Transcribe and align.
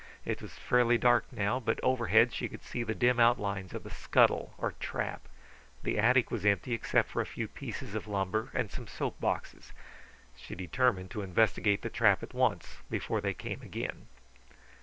It 0.25 0.41
was 0.41 0.53
fairly 0.55 0.97
dark 0.97 1.31
now, 1.31 1.59
but 1.59 1.79
overhead 1.83 2.33
she 2.33 2.49
could 2.49 2.63
see 2.63 2.81
the 2.81 2.95
dim 2.95 3.19
outlines 3.19 3.71
of 3.75 3.83
the 3.83 3.91
scuttle 3.91 4.55
or 4.57 4.71
trap. 4.79 5.27
The 5.83 5.99
attic 5.99 6.31
was 6.31 6.43
empty 6.43 6.73
except 6.73 7.11
for 7.11 7.21
a 7.21 7.25
few 7.27 7.47
pieces 7.47 7.93
of 7.93 8.07
lumber 8.07 8.49
and 8.55 8.71
some 8.71 8.87
soap 8.87 9.19
boxes. 9.21 9.73
She 10.35 10.55
determined 10.55 11.11
to 11.11 11.21
investigate 11.21 11.83
the 11.83 11.91
trap 11.91 12.23
at 12.23 12.33
once, 12.33 12.77
before 12.89 13.21
they 13.21 13.35
came 13.35 13.61
again. 13.61 14.07